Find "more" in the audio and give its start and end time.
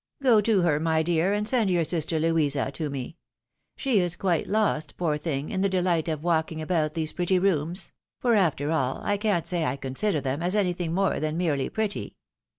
10.95-11.19